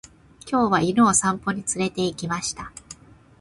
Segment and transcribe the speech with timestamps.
[0.51, 2.71] 今日は犬を散歩に連れて行きました。